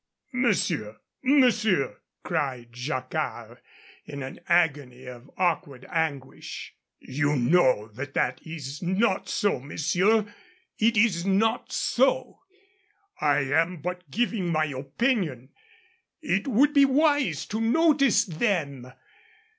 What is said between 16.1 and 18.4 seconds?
It would be wise to notice